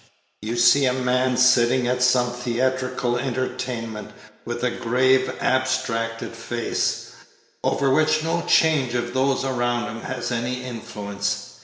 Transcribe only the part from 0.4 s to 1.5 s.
You see a man